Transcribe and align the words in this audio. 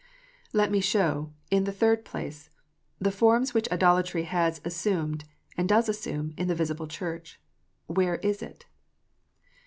III. 0.01 0.49
Let 0.57 0.71
me 0.71 0.79
show, 0.81 1.31
in 1.51 1.65
the 1.65 1.71
third 1.71 2.03
place, 2.03 2.49
the 2.97 3.11
forms 3.11 3.51
ivhich 3.51 3.71
idolatry 3.71 4.23
has 4.23 4.59
assumed, 4.65 5.25
and 5.55 5.69
does 5.69 5.87
assume, 5.87 6.33
in 6.37 6.47
the 6.47 6.55
visible 6.55 6.87
Church, 6.87 7.39
WHERE 7.85 8.15
is 8.15 8.41
IT? 8.41 8.65